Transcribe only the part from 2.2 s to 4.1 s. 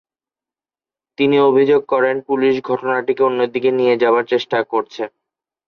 police ঘটনাটিকে অন্যদিকে নিয়ে